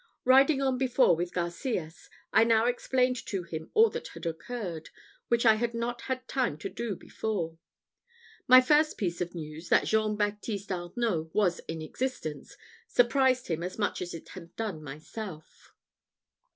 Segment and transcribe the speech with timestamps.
[0.25, 4.89] Riding on before with Garcias, I now explained to him all that had occurred,
[5.27, 7.59] which I had not had time to do before.
[8.47, 13.77] My first piece of news, that Jean Baptiste Arnault was in existence, surprised him as
[13.77, 15.71] much as it had done myself.